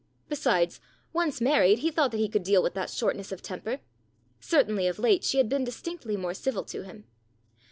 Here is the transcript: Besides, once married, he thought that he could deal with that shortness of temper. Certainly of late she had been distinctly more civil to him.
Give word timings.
Besides, 0.29 0.81
once 1.13 1.39
married, 1.39 1.77
he 1.77 1.91
thought 1.91 2.09
that 2.09 2.17
he 2.17 2.27
could 2.27 2.41
deal 2.41 2.63
with 2.63 2.73
that 2.73 2.89
shortness 2.89 3.31
of 3.31 3.43
temper. 3.43 3.81
Certainly 4.39 4.87
of 4.87 4.97
late 4.97 5.23
she 5.23 5.37
had 5.37 5.47
been 5.47 5.63
distinctly 5.63 6.17
more 6.17 6.33
civil 6.33 6.63
to 6.63 6.81
him. 6.81 7.03